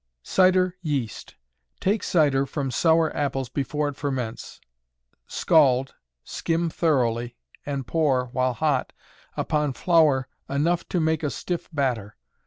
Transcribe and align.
Cider 0.23 0.75
Yeast. 0.81 1.35
Take 1.79 2.01
cider 2.01 2.47
from 2.47 2.71
sour 2.71 3.15
apples 3.15 3.49
before 3.49 3.87
it 3.89 3.95
ferments, 3.95 4.59
scald, 5.27 5.93
skim 6.23 6.71
thoroughly, 6.71 7.35
and 7.67 7.85
pour, 7.85 8.25
while 8.33 8.53
hot, 8.53 8.93
upon 9.37 9.73
flour 9.73 10.27
enough 10.49 10.89
to 10.89 10.99
make 10.99 11.21
a 11.21 11.29
stiff 11.29 11.69
batter. 11.71 12.17